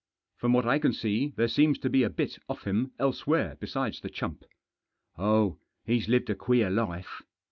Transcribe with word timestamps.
"From 0.39 0.51
what 0.51 0.65
I 0.65 0.79
can 0.79 0.93
see 0.93 1.31
there 1.37 1.47
seems 1.47 1.77
to 1.77 1.87
be 1.87 2.01
a 2.01 2.09
bit 2.09 2.39
off 2.49 2.63
him 2.65 2.91
elsewhere 2.97 3.55
besides 3.59 4.01
the 4.01 4.09
chump."" 4.09 4.45
Oh, 5.19 5.59
he's 5.85 6.09
lived 6.09 6.31
a 6.31 6.33
queer 6.35 6.71
life. 6.71 7.21